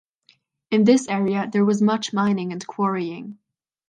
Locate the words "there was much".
1.53-2.11